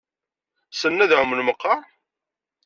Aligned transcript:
Ssnen 0.71 1.03
ad 1.03 1.11
ɛumen 1.19 1.45
meqqar? 1.47 1.81